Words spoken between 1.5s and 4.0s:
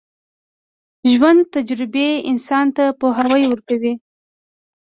تجربې انسان ته پوهه ورکوي.